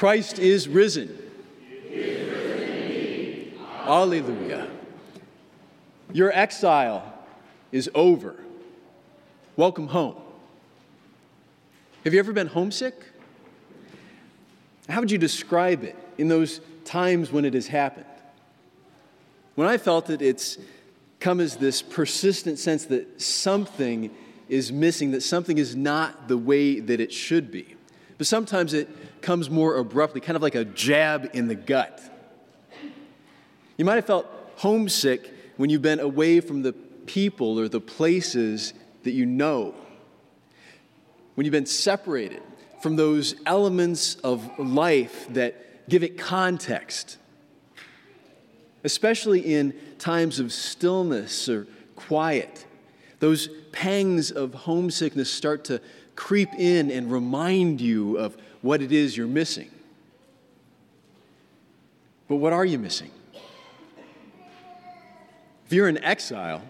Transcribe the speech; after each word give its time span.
Christ 0.00 0.38
is 0.38 0.66
risen. 0.66 1.14
Alleluia. 3.84 4.66
Your 6.14 6.32
exile 6.32 7.02
is 7.70 7.90
over. 7.94 8.34
Welcome 9.56 9.88
home. 9.88 10.16
Have 12.04 12.14
you 12.14 12.18
ever 12.18 12.32
been 12.32 12.46
homesick? 12.46 12.94
How 14.88 15.00
would 15.00 15.10
you 15.10 15.18
describe 15.18 15.84
it 15.84 15.96
in 16.16 16.28
those 16.28 16.62
times 16.86 17.30
when 17.30 17.44
it 17.44 17.52
has 17.52 17.66
happened? 17.66 18.06
When 19.54 19.68
I 19.68 19.76
felt 19.76 20.08
it, 20.08 20.22
it's 20.22 20.56
come 21.18 21.40
as 21.40 21.56
this 21.56 21.82
persistent 21.82 22.58
sense 22.58 22.86
that 22.86 23.20
something 23.20 24.10
is 24.48 24.72
missing, 24.72 25.10
that 25.10 25.22
something 25.22 25.58
is 25.58 25.76
not 25.76 26.26
the 26.26 26.38
way 26.38 26.80
that 26.80 27.00
it 27.00 27.12
should 27.12 27.50
be. 27.50 27.76
But 28.20 28.26
sometimes 28.26 28.74
it 28.74 29.22
comes 29.22 29.48
more 29.48 29.78
abruptly, 29.78 30.20
kind 30.20 30.36
of 30.36 30.42
like 30.42 30.54
a 30.54 30.66
jab 30.66 31.30
in 31.32 31.48
the 31.48 31.54
gut. 31.54 32.02
You 33.78 33.86
might 33.86 33.94
have 33.94 34.04
felt 34.04 34.26
homesick 34.56 35.32
when 35.56 35.70
you've 35.70 35.80
been 35.80 36.00
away 36.00 36.40
from 36.40 36.60
the 36.60 36.74
people 36.74 37.58
or 37.58 37.66
the 37.66 37.80
places 37.80 38.74
that 39.04 39.12
you 39.12 39.24
know 39.24 39.74
when 41.34 41.46
you've 41.46 41.52
been 41.52 41.64
separated 41.64 42.42
from 42.82 42.96
those 42.96 43.36
elements 43.46 44.16
of 44.16 44.50
life 44.58 45.26
that 45.30 45.88
give 45.88 46.02
it 46.02 46.18
context, 46.18 47.16
especially 48.84 49.40
in 49.40 49.72
times 49.98 50.40
of 50.40 50.52
stillness 50.52 51.48
or 51.48 51.66
quiet. 51.96 52.66
Those 53.20 53.48
pangs 53.72 54.30
of 54.30 54.52
homesickness 54.52 55.30
start 55.30 55.64
to 55.64 55.80
creep 56.20 56.52
in 56.58 56.90
and 56.90 57.10
remind 57.10 57.80
you 57.80 58.18
of 58.18 58.36
what 58.60 58.82
it 58.82 58.92
is 58.92 59.16
you're 59.16 59.26
missing. 59.26 59.70
But 62.28 62.36
what 62.36 62.52
are 62.52 62.64
you 62.64 62.78
missing? 62.78 63.10
If 65.64 65.72
you're 65.72 65.88
in 65.88 65.96
exile, 66.04 66.62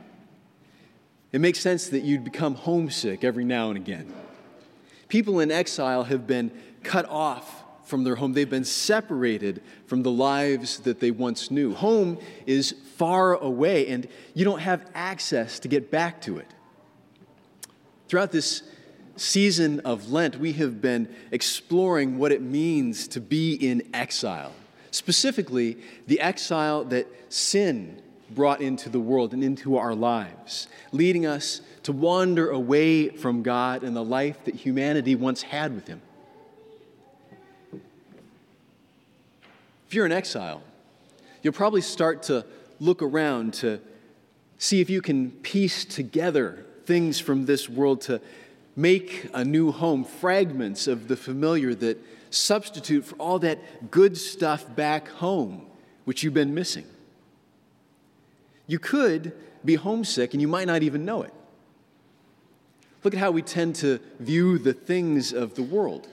it 1.33 1.41
makes 1.41 1.59
sense 1.59 1.89
that 1.89 2.05
you'd 2.05 2.23
become 2.23 2.55
homesick 2.55 3.25
every 3.25 3.45
now 3.45 3.71
and 3.71 3.77
again. 3.77 4.15
People 5.09 5.41
in 5.41 5.51
exile 5.51 6.05
have 6.05 6.29
been 6.29 6.53
cut 6.85 7.07
off 7.07 7.65
from 7.83 8.05
their 8.05 8.15
home. 8.15 8.35
They've 8.35 8.49
been 8.49 8.65
separated 8.65 9.63
from 9.87 10.05
the 10.05 10.13
lives 10.13 10.79
that 10.81 11.01
they 11.01 11.11
once 11.11 11.51
knew. 11.51 11.75
Home 11.75 12.19
is 12.47 12.77
far 12.95 13.35
away, 13.35 13.89
and 13.89 14.07
you 14.33 14.45
don't 14.45 14.61
have 14.61 14.89
access 14.95 15.59
to 15.59 15.67
get 15.67 15.91
back 15.91 16.21
to 16.23 16.39
it. 16.39 16.47
Throughout 18.07 18.31
this 18.31 18.63
season 19.21 19.81
of 19.81 20.11
Lent, 20.11 20.39
we 20.39 20.55
have 20.55 20.81
been 20.81 21.15
exploring 21.31 22.17
what 22.19 22.33
it 22.33 22.41
means 22.41 23.07
to 23.09 23.21
be 23.21 23.55
in 23.55 23.83
exile, 23.93 24.53
specifically, 24.91 25.77
the 26.07 26.21
exile 26.21 26.85
that 26.85 27.07
sin 27.29 28.01
brought 28.31 28.63
into 28.63 28.89
the 28.89 28.99
world 28.99 29.35
and 29.35 29.45
into 29.45 29.77
our 29.77 29.95
lives, 29.95 30.69
leading 30.93 31.27
us 31.27 31.61
to 31.83 31.93
wander 31.93 32.51
away 32.51 33.11
from 33.11 33.43
God 33.43 33.83
and 33.83 33.95
the 33.95 34.05
life 34.05 34.43
that 34.45 34.55
humanity 34.55 35.15
once 35.15 35.43
had 35.43 35.75
with 35.75 35.87
Him. 35.87 36.01
If 39.89 39.95
you're 39.95 40.07
in 40.07 40.13
exile, 40.13 40.63
you'll 41.43 41.53
probably 41.53 41.83
start 41.83 42.23
to 42.25 42.47
look 42.79 43.03
around 43.03 43.55
to 43.55 43.81
see 44.57 44.81
if 44.81 44.89
you 44.89 45.03
can 45.03 45.31
piece 45.31 45.85
together 45.85 46.65
things 46.87 47.21
from 47.21 47.47
this 47.47 47.69
world 47.69 48.01
to 48.03 48.21
make 48.77 49.29
a 49.35 49.45
new 49.45 49.73
home, 49.73 50.05
fragments 50.05 50.87
of 50.87 51.09
the 51.09 51.17
familiar 51.17 51.75
that 51.75 51.99
substitute 52.31 53.05
for 53.05 53.17
all 53.17 53.39
that 53.41 53.91
good 53.91 54.17
stuff 54.17 54.65
back 54.77 55.09
home, 55.09 55.67
which 56.05 56.23
you've 56.23 56.35
been 56.35 56.55
missing. 56.55 56.87
You 58.67 58.79
could 58.79 59.33
be 59.65 59.75
homesick 59.75 60.33
and 60.33 60.41
you 60.41 60.49
might 60.49 60.67
not 60.67 60.83
even 60.83 61.05
know 61.05 61.23
it. 61.23 61.35
Look 63.03 63.15
at 63.15 63.21
how 63.21 63.31
we 63.31 63.43
tend 63.43 63.77
to 63.77 63.99
view 64.19 64.59
the 64.59 64.73
things 64.73 65.33
of 65.33 65.55
the 65.55 65.63
world. 65.63 66.09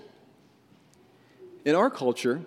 In 1.65 1.75
our 1.75 1.89
culture, 1.89 2.41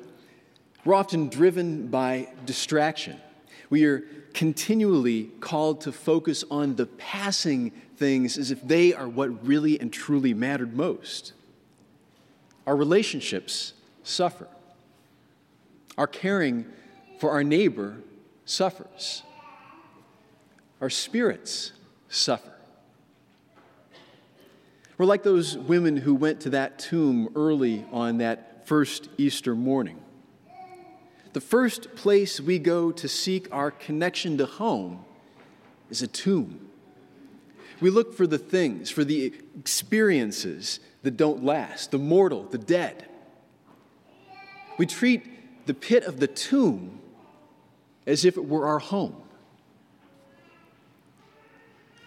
we're 0.85 0.95
often 0.95 1.29
driven 1.29 1.89
by 1.89 2.33
distraction. 2.47 3.21
We 3.69 3.85
are 3.85 4.01
continually 4.33 5.25
called 5.41 5.83
to 5.83 5.93
focus 5.93 6.43
on 6.51 6.77
the 6.77 6.87
passing 6.87 7.73
things 8.01 8.39
as 8.39 8.51
if 8.51 8.67
they 8.67 8.95
are 8.95 9.09
what 9.09 9.47
really 9.47 9.79
and 9.79 9.93
truly 9.93 10.33
mattered 10.33 10.75
most. 10.75 11.35
Our 12.67 12.75
relationships 12.75 13.75
suffer. 14.03 14.49
Our 15.99 16.07
caring 16.07 16.65
for 17.19 17.31
our 17.31 17.45
neighbor 17.45 17.99
suffers. 18.47 19.23
Our 20.81 20.89
spirits 20.89 21.73
suffer. 22.09 22.55
We're 24.97 25.05
like 25.05 25.23
those 25.23 25.59
women 25.59 25.99
who 25.99 26.15
went 26.15 26.41
to 26.41 26.51
that 26.51 26.79
tomb 26.79 27.29
early 27.37 27.85
on 27.93 28.19
that 28.19 28.67
first 28.67 29.11
Easter 29.19 29.55
morning. 29.55 30.01
The 31.35 31.41
first 31.41 31.95
place 31.97 32.41
we 32.41 32.59
go 32.59 32.93
to 32.93 33.09
seek 33.09 33.47
our 33.53 33.71
connection 33.71 34.39
to 34.39 34.47
home 34.47 35.05
is 35.91 36.01
a 36.01 36.07
tomb. 36.07 36.70
We 37.81 37.91
look 37.91 38.15
for 38.15 38.27
the 38.27 38.39
things, 38.39 38.91
for 38.91 39.05
the 39.05 39.33
experiences 39.59 40.81
that 41.03 41.17
don't 41.17 41.45
last, 41.45 41.91
the 41.91 41.99
mortal, 41.99 42.45
the 42.45 42.59
dead. 42.59 43.07
We 44.77 44.87
treat 44.87 45.67
the 45.67 45.75
pit 45.75 46.05
of 46.05 46.21
the 46.21 46.27
tomb 46.27 47.01
as 48.07 48.25
if 48.25 48.37
it 48.37 48.47
were 48.47 48.67
our 48.67 48.79
home. 48.79 49.17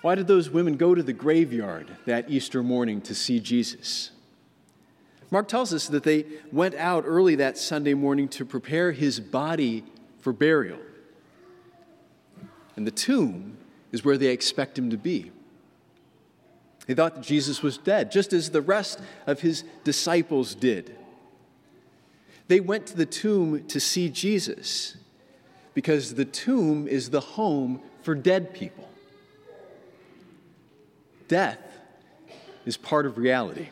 Why 0.01 0.15
did 0.15 0.27
those 0.27 0.49
women 0.49 0.75
go 0.75 0.93
to 0.93 1.01
the 1.01 1.13
graveyard 1.13 1.95
that 2.05 2.29
Easter 2.29 2.61
morning 2.61 2.99
to 3.01 3.15
see 3.15 3.39
Jesus? 3.39 4.11
Mark 5.31 5.47
tells 5.47 5.73
us 5.73 5.87
that 5.87 6.03
they 6.03 6.25
went 6.51 6.75
out 6.75 7.05
early 7.07 7.35
that 7.35 7.57
Sunday 7.57 7.93
morning 7.93 8.27
to 8.29 8.45
prepare 8.45 8.91
his 8.91 9.19
body 9.19 9.83
for 10.19 10.33
burial. 10.33 10.77
And 12.75 12.85
the 12.85 12.91
tomb 12.91 13.57
is 13.91 14.03
where 14.03 14.17
they 14.17 14.27
expect 14.27 14.77
him 14.77 14.89
to 14.89 14.97
be. 14.97 15.31
They 16.87 16.93
thought 16.93 17.15
that 17.15 17.23
Jesus 17.23 17.61
was 17.61 17.77
dead, 17.77 18.11
just 18.11 18.33
as 18.33 18.49
the 18.49 18.61
rest 18.61 18.99
of 19.25 19.41
his 19.41 19.63
disciples 19.83 20.53
did. 20.53 20.95
They 22.47 22.59
went 22.59 22.87
to 22.87 22.97
the 22.97 23.05
tomb 23.05 23.65
to 23.67 23.79
see 23.79 24.09
Jesus 24.09 24.97
because 25.73 26.15
the 26.15 26.25
tomb 26.25 26.87
is 26.87 27.09
the 27.09 27.21
home 27.21 27.81
for 28.01 28.15
dead 28.15 28.53
people 28.53 28.89
death 31.33 31.57
is 32.63 32.77
part 32.77 33.07
of 33.07 33.17
reality. 33.17 33.69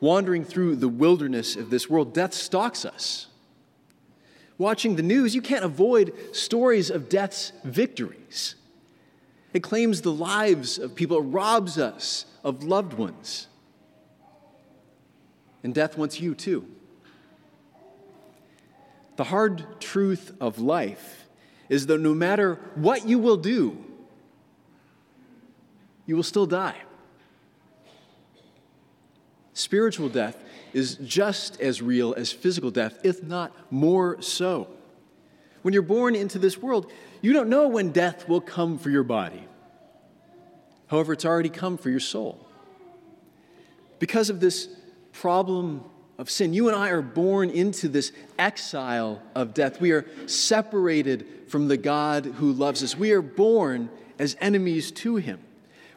Wandering 0.00 0.42
through 0.42 0.76
the 0.76 0.88
wilderness 0.88 1.54
of 1.54 1.68
this 1.68 1.90
world, 1.90 2.14
death 2.14 2.32
stalks 2.32 2.86
us. 2.86 3.26
Watching 4.56 4.96
the 4.96 5.02
news, 5.02 5.34
you 5.34 5.42
can't 5.42 5.66
avoid 5.66 6.14
stories 6.34 6.88
of 6.88 7.10
death's 7.10 7.52
victories. 7.62 8.54
It 9.52 9.62
claims 9.62 10.00
the 10.00 10.12
lives 10.12 10.78
of 10.78 10.94
people, 10.94 11.18
it 11.18 11.22
robs 11.22 11.78
us 11.78 12.24
of 12.42 12.64
loved 12.64 12.94
ones. 12.94 13.48
And 15.62 15.74
death 15.74 15.96
wants 15.96 16.20
you 16.20 16.34
too. 16.34 16.66
The 19.16 19.24
hard 19.24 19.80
truth 19.80 20.32
of 20.40 20.58
life 20.58 21.26
is 21.68 21.86
that 21.86 22.00
no 22.00 22.14
matter 22.14 22.58
what 22.74 23.06
you 23.06 23.18
will 23.18 23.36
do, 23.36 23.76
you 26.06 26.16
will 26.16 26.22
still 26.22 26.46
die. 26.46 26.76
Spiritual 29.54 30.08
death 30.08 30.42
is 30.72 30.96
just 30.96 31.60
as 31.60 31.82
real 31.82 32.14
as 32.14 32.32
physical 32.32 32.70
death, 32.70 32.98
if 33.04 33.22
not 33.22 33.54
more 33.70 34.20
so. 34.22 34.68
When 35.62 35.72
you're 35.72 35.82
born 35.82 36.14
into 36.14 36.38
this 36.38 36.58
world, 36.58 36.90
you 37.20 37.32
don't 37.32 37.48
know 37.48 37.68
when 37.68 37.90
death 37.90 38.28
will 38.28 38.40
come 38.40 38.78
for 38.78 38.90
your 38.90 39.04
body. 39.04 39.46
However, 40.88 41.12
it's 41.12 41.24
already 41.24 41.48
come 41.48 41.78
for 41.78 41.88
your 41.88 42.00
soul. 42.00 42.46
Because 43.98 44.28
of 44.28 44.40
this 44.40 44.68
problem 45.12 45.84
of 46.18 46.28
sin, 46.28 46.52
you 46.52 46.68
and 46.68 46.76
I 46.76 46.90
are 46.90 47.02
born 47.02 47.48
into 47.48 47.88
this 47.88 48.12
exile 48.38 49.22
of 49.34 49.54
death. 49.54 49.80
We 49.80 49.92
are 49.92 50.06
separated 50.26 51.26
from 51.48 51.68
the 51.68 51.76
God 51.76 52.26
who 52.26 52.52
loves 52.52 52.82
us. 52.82 52.96
We 52.96 53.12
are 53.12 53.22
born 53.22 53.88
as 54.18 54.36
enemies 54.40 54.90
to 54.92 55.16
Him. 55.16 55.40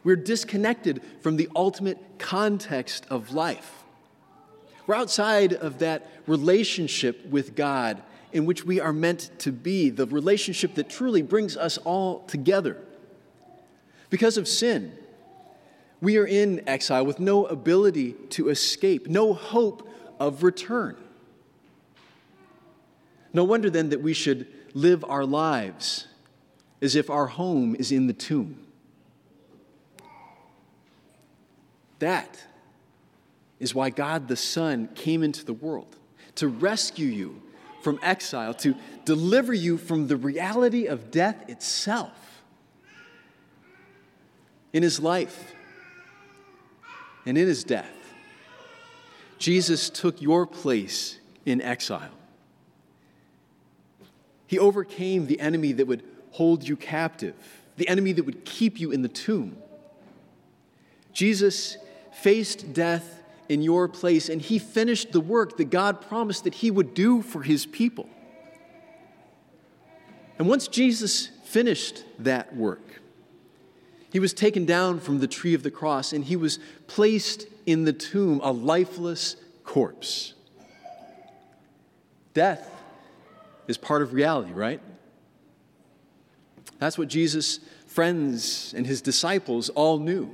We're 0.04 0.16
disconnected 0.16 1.02
from 1.20 1.36
the 1.36 1.48
ultimate 1.56 1.98
context 2.18 3.06
of 3.10 3.32
life. 3.32 3.82
We're 4.86 4.94
outside 4.94 5.52
of 5.52 5.80
that 5.80 6.08
relationship 6.26 7.26
with 7.26 7.56
God 7.56 8.02
in 8.36 8.44
which 8.44 8.66
we 8.66 8.78
are 8.78 8.92
meant 8.92 9.30
to 9.38 9.50
be, 9.50 9.88
the 9.88 10.04
relationship 10.04 10.74
that 10.74 10.90
truly 10.90 11.22
brings 11.22 11.56
us 11.56 11.78
all 11.78 12.20
together. 12.24 12.76
Because 14.10 14.36
of 14.36 14.46
sin, 14.46 14.92
we 16.02 16.18
are 16.18 16.26
in 16.26 16.62
exile 16.68 17.06
with 17.06 17.18
no 17.18 17.46
ability 17.46 18.12
to 18.28 18.50
escape, 18.50 19.08
no 19.08 19.32
hope 19.32 19.88
of 20.20 20.42
return. 20.42 20.98
No 23.32 23.42
wonder 23.42 23.70
then 23.70 23.88
that 23.88 24.02
we 24.02 24.12
should 24.12 24.46
live 24.74 25.02
our 25.08 25.24
lives 25.24 26.06
as 26.82 26.94
if 26.94 27.08
our 27.08 27.28
home 27.28 27.74
is 27.74 27.90
in 27.90 28.06
the 28.06 28.12
tomb. 28.12 28.58
That 32.00 32.44
is 33.58 33.74
why 33.74 33.88
God 33.88 34.28
the 34.28 34.36
Son 34.36 34.90
came 34.94 35.22
into 35.22 35.42
the 35.42 35.54
world 35.54 35.96
to 36.34 36.48
rescue 36.48 37.08
you 37.08 37.40
from 37.86 38.00
exile, 38.02 38.52
to 38.52 38.74
deliver 39.04 39.54
you 39.54 39.78
from 39.78 40.08
the 40.08 40.16
reality 40.16 40.86
of 40.86 41.12
death 41.12 41.48
itself. 41.48 42.42
In 44.72 44.82
his 44.82 44.98
life 44.98 45.54
and 47.24 47.38
in 47.38 47.46
his 47.46 47.62
death, 47.62 47.94
Jesus 49.38 49.88
took 49.88 50.20
your 50.20 50.48
place 50.48 51.20
in 51.44 51.62
exile. 51.62 52.10
He 54.48 54.58
overcame 54.58 55.28
the 55.28 55.38
enemy 55.38 55.70
that 55.70 55.86
would 55.86 56.02
hold 56.32 56.66
you 56.66 56.74
captive, 56.74 57.36
the 57.76 57.86
enemy 57.86 58.10
that 58.10 58.24
would 58.24 58.44
keep 58.44 58.80
you 58.80 58.90
in 58.90 59.02
the 59.02 59.08
tomb. 59.08 59.56
Jesus 61.12 61.76
faced 62.10 62.72
death 62.72 63.22
in 63.48 63.62
your 63.62 63.88
place, 63.88 64.28
and 64.28 64.40
he 64.40 64.58
finished 64.58 65.12
the 65.12 65.20
work 65.20 65.56
that 65.56 65.70
God 65.70 66.00
promised 66.00 66.44
that 66.44 66.54
he 66.54 66.70
would 66.70 66.94
do 66.94 67.22
for 67.22 67.42
his 67.42 67.66
people. 67.66 68.08
And 70.38 70.48
once 70.48 70.68
Jesus 70.68 71.28
finished 71.44 72.04
that 72.18 72.54
work, 72.54 73.00
he 74.12 74.18
was 74.18 74.32
taken 74.32 74.64
down 74.64 75.00
from 75.00 75.20
the 75.20 75.26
tree 75.26 75.54
of 75.54 75.62
the 75.62 75.70
cross 75.70 76.12
and 76.12 76.24
he 76.24 76.36
was 76.36 76.58
placed 76.86 77.46
in 77.66 77.84
the 77.84 77.92
tomb, 77.92 78.40
a 78.42 78.52
lifeless 78.52 79.36
corpse. 79.64 80.34
Death 82.32 82.70
is 83.66 83.76
part 83.76 84.02
of 84.02 84.12
reality, 84.12 84.52
right? 84.52 84.80
That's 86.78 86.98
what 86.98 87.08
Jesus' 87.08 87.60
friends 87.86 88.74
and 88.76 88.86
his 88.86 89.00
disciples 89.00 89.70
all 89.70 89.98
knew. 89.98 90.30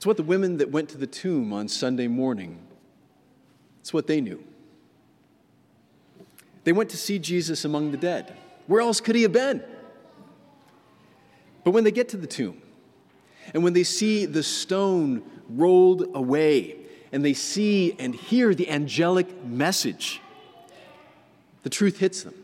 It's 0.00 0.06
what 0.06 0.16
the 0.16 0.22
women 0.22 0.56
that 0.56 0.70
went 0.70 0.88
to 0.88 0.96
the 0.96 1.06
tomb 1.06 1.52
on 1.52 1.68
Sunday 1.68 2.08
morning, 2.08 2.58
it's 3.82 3.92
what 3.92 4.06
they 4.06 4.22
knew. 4.22 4.42
They 6.64 6.72
went 6.72 6.88
to 6.88 6.96
see 6.96 7.18
Jesus 7.18 7.66
among 7.66 7.90
the 7.90 7.98
dead. 7.98 8.34
Where 8.66 8.80
else 8.80 9.02
could 9.02 9.14
he 9.14 9.20
have 9.24 9.32
been? 9.32 9.62
But 11.64 11.72
when 11.72 11.84
they 11.84 11.90
get 11.90 12.08
to 12.08 12.16
the 12.16 12.26
tomb, 12.26 12.62
and 13.52 13.62
when 13.62 13.74
they 13.74 13.84
see 13.84 14.24
the 14.24 14.42
stone 14.42 15.22
rolled 15.50 16.06
away, 16.14 16.78
and 17.12 17.22
they 17.22 17.34
see 17.34 17.94
and 17.98 18.14
hear 18.14 18.54
the 18.54 18.70
angelic 18.70 19.44
message, 19.44 20.22
the 21.62 21.68
truth 21.68 21.98
hits 21.98 22.22
them. 22.22 22.42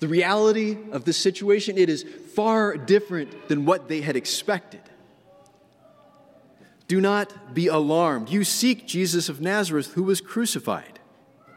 The 0.00 0.08
reality 0.08 0.76
of 0.90 1.04
the 1.04 1.12
situation, 1.12 1.78
it 1.78 1.88
is 1.88 2.02
far 2.34 2.76
different 2.76 3.46
than 3.46 3.64
what 3.64 3.86
they 3.86 4.00
had 4.00 4.16
expected. 4.16 4.80
Do 6.92 7.00
not 7.00 7.54
be 7.54 7.68
alarmed. 7.68 8.28
You 8.28 8.44
seek 8.44 8.86
Jesus 8.86 9.30
of 9.30 9.40
Nazareth 9.40 9.94
who 9.94 10.02
was 10.02 10.20
crucified. 10.20 11.00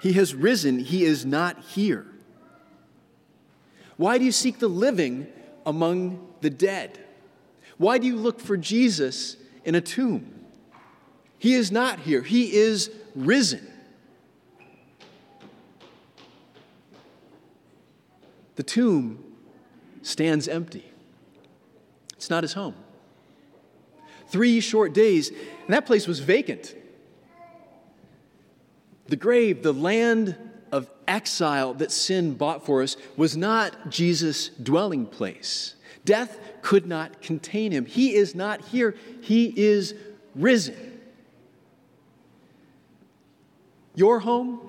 He 0.02 0.14
has 0.14 0.34
risen, 0.34 0.80
he 0.80 1.04
is 1.04 1.26
not 1.26 1.62
here. 1.62 2.06
Why 3.98 4.18
do 4.18 4.24
you 4.24 4.32
seek 4.32 4.60
the 4.60 4.70
living 4.70 5.28
among 5.66 6.26
the 6.40 6.50
dead? 6.50 7.04
Why 7.78 7.98
do 7.98 8.08
you 8.08 8.16
look 8.16 8.40
for 8.40 8.56
Jesus 8.56 9.36
in 9.66 9.76
a 9.76 9.82
tomb? 9.82 10.46
He 11.38 11.54
is 11.54 11.70
not 11.70 12.00
here, 12.00 12.22
he 12.22 12.56
is 12.56 12.90
risen. 13.14 13.68
The 18.56 18.64
tomb 18.64 19.22
stands 20.02 20.48
empty. 20.48 20.94
It's 22.14 22.30
not 22.30 22.46
his 22.46 22.54
home. 22.54 22.85
Three 24.28 24.60
short 24.60 24.94
days, 24.94 25.30
and 25.30 25.70
that 25.70 25.86
place 25.86 26.08
was 26.08 26.20
vacant. 26.20 26.76
The 29.08 29.16
grave, 29.16 29.62
the 29.64 29.74
land 29.74 30.36
of 30.72 30.90
exile 31.08 31.74
that 31.76 31.92
sin 31.92 32.34
bought 32.34 32.66
for 32.66 32.82
us, 32.82 32.98
was 33.16 33.38
not 33.38 33.90
Jesus' 33.90 34.50
dwelling 34.50 35.06
place. 35.06 35.76
Death 36.04 36.40
could 36.62 36.86
not 36.86 37.22
contain 37.22 37.72
him. 37.72 37.86
He 37.86 38.16
is 38.16 38.36
not 38.36 38.62
here, 38.62 38.96
he 39.22 39.54
is 39.56 39.96
risen. 40.36 41.00
Your 43.96 44.20
home, 44.20 44.60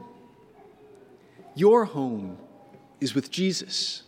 your 1.55 1.85
home 1.85 2.39
is 3.01 3.15
with 3.15 3.31
Jesus. 3.31 4.03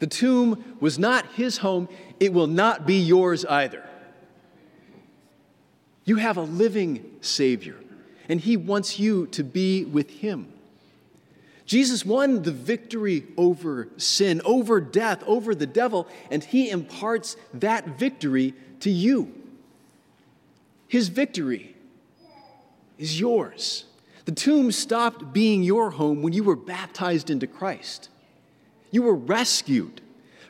The 0.00 0.06
tomb 0.06 0.76
was 0.80 0.98
not 0.98 1.26
his 1.32 1.58
home, 1.58 1.88
it 2.18 2.32
will 2.32 2.46
not 2.46 2.86
be 2.86 2.98
yours 2.98 3.44
either. 3.46 3.88
You 6.10 6.16
have 6.16 6.38
a 6.38 6.42
living 6.42 7.18
Savior, 7.20 7.76
and 8.28 8.40
He 8.40 8.56
wants 8.56 8.98
you 8.98 9.28
to 9.28 9.44
be 9.44 9.84
with 9.84 10.10
Him. 10.10 10.52
Jesus 11.66 12.04
won 12.04 12.42
the 12.42 12.50
victory 12.50 13.28
over 13.36 13.86
sin, 13.96 14.42
over 14.44 14.80
death, 14.80 15.22
over 15.24 15.54
the 15.54 15.68
devil, 15.68 16.08
and 16.28 16.42
He 16.42 16.68
imparts 16.68 17.36
that 17.54 17.96
victory 17.96 18.54
to 18.80 18.90
you. 18.90 19.32
His 20.88 21.06
victory 21.10 21.76
is 22.98 23.20
yours. 23.20 23.84
The 24.24 24.32
tomb 24.32 24.72
stopped 24.72 25.32
being 25.32 25.62
your 25.62 25.92
home 25.92 26.22
when 26.22 26.32
you 26.32 26.42
were 26.42 26.56
baptized 26.56 27.30
into 27.30 27.46
Christ. 27.46 28.08
You 28.90 29.02
were 29.02 29.14
rescued 29.14 30.00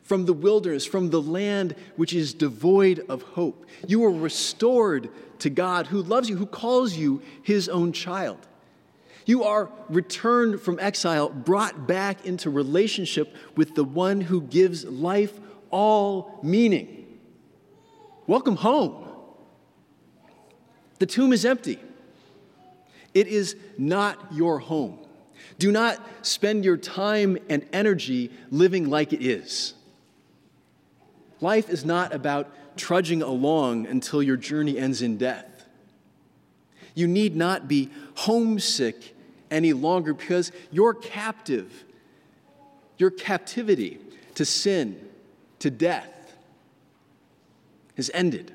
from 0.02 0.26
the 0.26 0.32
wilderness, 0.32 0.84
from 0.84 1.10
the 1.10 1.22
land 1.22 1.74
which 1.96 2.12
is 2.12 2.34
devoid 2.34 3.04
of 3.08 3.22
hope. 3.22 3.66
You 3.86 4.04
are 4.04 4.10
restored 4.10 5.08
to 5.40 5.50
God 5.50 5.86
who 5.86 6.02
loves 6.02 6.28
you, 6.28 6.36
who 6.36 6.46
calls 6.46 6.96
you 6.96 7.22
his 7.42 7.68
own 7.68 7.92
child. 7.92 8.46
You 9.26 9.44
are 9.44 9.70
returned 9.88 10.60
from 10.60 10.80
exile, 10.80 11.28
brought 11.28 11.86
back 11.86 12.26
into 12.26 12.50
relationship 12.50 13.34
with 13.56 13.74
the 13.74 13.84
one 13.84 14.20
who 14.20 14.40
gives 14.40 14.84
life 14.84 15.38
all 15.70 16.40
meaning. 16.42 17.18
Welcome 18.26 18.56
home. 18.56 19.06
The 20.98 21.06
tomb 21.06 21.32
is 21.32 21.44
empty. 21.44 21.78
It 23.14 23.26
is 23.26 23.56
not 23.78 24.32
your 24.32 24.58
home. 24.58 24.98
Do 25.58 25.72
not 25.72 25.98
spend 26.22 26.64
your 26.64 26.76
time 26.76 27.38
and 27.48 27.66
energy 27.72 28.30
living 28.50 28.88
like 28.88 29.12
it 29.12 29.24
is. 29.24 29.74
Life 31.40 31.70
is 31.70 31.84
not 31.84 32.14
about 32.14 32.50
trudging 32.76 33.22
along 33.22 33.86
until 33.86 34.22
your 34.22 34.36
journey 34.36 34.78
ends 34.78 35.02
in 35.02 35.16
death. 35.16 35.46
You 36.94 37.06
need 37.06 37.36
not 37.36 37.68
be 37.68 37.90
homesick 38.14 39.14
any 39.50 39.72
longer 39.72 40.12
because 40.14 40.52
your 40.70 40.94
captive, 40.94 41.84
your 42.98 43.10
captivity 43.10 43.98
to 44.34 44.44
sin, 44.44 45.00
to 45.60 45.70
death, 45.70 46.12
has 47.96 48.10
ended. 48.14 48.52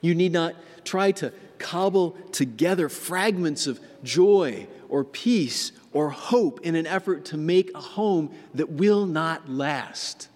You 0.00 0.14
need 0.14 0.32
not 0.32 0.54
try 0.84 1.12
to 1.12 1.32
cobble 1.58 2.10
together 2.32 2.88
fragments 2.88 3.66
of 3.66 3.80
joy 4.02 4.66
or 4.88 5.04
peace 5.04 5.72
or 5.92 6.10
hope 6.10 6.60
in 6.60 6.74
an 6.74 6.86
effort 6.86 7.24
to 7.26 7.36
make 7.36 7.70
a 7.74 7.80
home 7.80 8.34
that 8.54 8.70
will 8.70 9.06
not 9.06 9.48
last. 9.48 10.28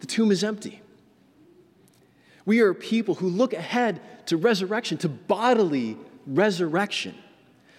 The 0.00 0.06
tomb 0.06 0.30
is 0.30 0.42
empty. 0.42 0.82
We 2.44 2.60
are 2.60 2.74
people 2.74 3.16
who 3.16 3.28
look 3.28 3.52
ahead 3.52 4.00
to 4.26 4.36
resurrection, 4.36 4.98
to 4.98 5.08
bodily 5.08 5.96
resurrection. 6.26 7.14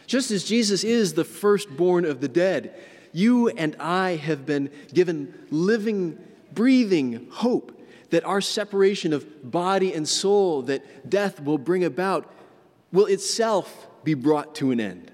Just 0.07 0.31
as 0.31 0.43
Jesus 0.43 0.83
is 0.83 1.13
the 1.13 1.23
firstborn 1.23 2.05
of 2.05 2.21
the 2.21 2.27
dead, 2.27 2.73
you 3.13 3.49
and 3.49 3.75
I 3.79 4.15
have 4.15 4.45
been 4.45 4.69
given 4.93 5.33
living, 5.49 6.17
breathing 6.53 7.27
hope 7.31 7.77
that 8.11 8.23
our 8.25 8.41
separation 8.41 9.13
of 9.13 9.51
body 9.51 9.93
and 9.93 10.07
soul 10.07 10.61
that 10.63 11.09
death 11.09 11.41
will 11.41 11.57
bring 11.57 11.83
about 11.83 12.31
will 12.91 13.05
itself 13.05 13.87
be 14.03 14.13
brought 14.13 14.53
to 14.55 14.71
an 14.71 14.79
end. 14.79 15.10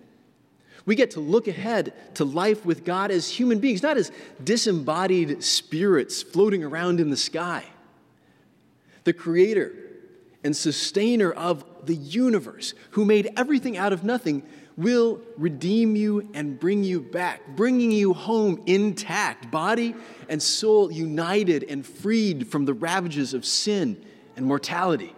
We 0.87 0.95
get 0.95 1.11
to 1.11 1.19
look 1.19 1.49
ahead 1.49 1.93
to 2.15 2.23
life 2.23 2.65
with 2.65 2.85
God 2.85 3.11
as 3.11 3.29
human 3.29 3.59
beings, 3.59 3.83
not 3.83 3.97
as 3.97 4.09
disembodied 4.41 5.43
spirits 5.43 6.23
floating 6.23 6.63
around 6.63 7.01
in 7.01 7.09
the 7.09 7.17
sky. 7.17 7.65
The 9.03 9.11
creator 9.11 9.73
and 10.45 10.55
sustainer 10.55 11.29
of 11.29 11.65
the 11.83 11.95
universe, 11.95 12.73
who 12.91 13.03
made 13.03 13.29
everything 13.35 13.77
out 13.77 13.91
of 13.91 14.05
nothing, 14.05 14.43
will 14.77 15.19
redeem 15.35 15.97
you 15.97 16.29
and 16.33 16.57
bring 16.57 16.85
you 16.85 17.01
back, 17.01 17.41
bringing 17.57 17.91
you 17.91 18.13
home 18.13 18.63
intact, 18.65 19.51
body 19.51 19.93
and 20.29 20.41
soul 20.41 20.89
united 20.89 21.65
and 21.67 21.85
freed 21.85 22.47
from 22.47 22.63
the 22.63 22.73
ravages 22.73 23.33
of 23.33 23.43
sin 23.43 24.01
and 24.37 24.45
mortality. 24.45 25.13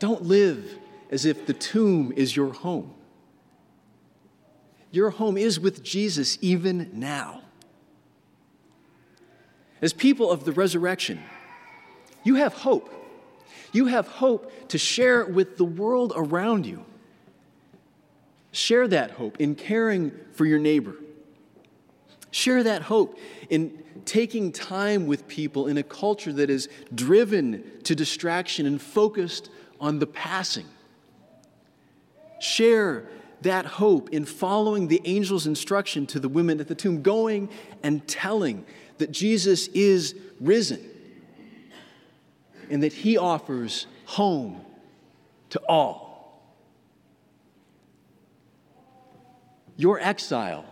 Don't 0.00 0.22
live 0.22 0.76
as 1.10 1.24
if 1.24 1.46
the 1.46 1.52
tomb 1.52 2.12
is 2.16 2.36
your 2.36 2.52
home. 2.52 2.94
Your 4.90 5.10
home 5.10 5.36
is 5.36 5.60
with 5.60 5.82
Jesus 5.82 6.38
even 6.40 6.90
now. 6.92 7.42
As 9.80 9.92
people 9.92 10.30
of 10.30 10.44
the 10.44 10.52
resurrection, 10.52 11.22
you 12.24 12.36
have 12.36 12.52
hope. 12.52 12.92
You 13.72 13.86
have 13.86 14.08
hope 14.08 14.68
to 14.68 14.78
share 14.78 15.24
with 15.24 15.56
the 15.56 15.64
world 15.64 16.12
around 16.16 16.66
you. 16.66 16.84
Share 18.50 18.88
that 18.88 19.12
hope 19.12 19.36
in 19.38 19.54
caring 19.54 20.12
for 20.32 20.46
your 20.46 20.58
neighbor. 20.58 20.96
Share 22.30 22.62
that 22.62 22.82
hope 22.82 23.18
in 23.50 23.82
taking 24.04 24.52
time 24.52 25.06
with 25.06 25.28
people 25.28 25.66
in 25.66 25.76
a 25.78 25.82
culture 25.82 26.32
that 26.32 26.50
is 26.50 26.68
driven 26.94 27.62
to 27.84 27.94
distraction 27.94 28.66
and 28.66 28.80
focused 28.80 29.50
on 29.80 29.98
the 29.98 30.06
passing. 30.06 30.66
Share 32.40 33.04
that 33.42 33.66
hope 33.66 34.10
in 34.10 34.24
following 34.24 34.88
the 34.88 35.00
angel's 35.06 35.46
instruction 35.46 36.06
to 36.06 36.20
the 36.20 36.28
women 36.28 36.60
at 36.60 36.68
the 36.68 36.74
tomb, 36.74 37.02
going 37.02 37.48
and 37.82 38.06
telling 38.08 38.64
that 38.98 39.12
Jesus 39.12 39.68
is 39.68 40.14
risen 40.40 40.84
and 42.70 42.82
that 42.82 42.92
he 42.92 43.16
offers 43.16 43.86
home 44.06 44.60
to 45.50 45.60
all. 45.68 46.42
Your 49.76 50.00
exile 50.00 50.64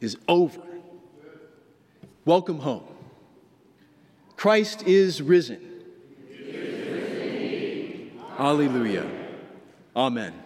is 0.00 0.16
over. 0.28 0.60
Welcome 2.24 2.60
home. 2.60 2.84
Christ 4.36 4.84
is 4.86 5.20
risen. 5.20 5.60
Is 6.30 6.54
risen 6.54 8.10
Alleluia. 8.38 9.21
Amen. 9.94 10.41